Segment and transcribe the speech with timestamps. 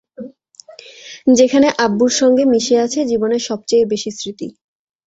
[1.31, 4.47] যেখানে আব্বুর সঙ্গে মিশে আছে জীবনের সবচেয়ে বেশি স্মৃতি।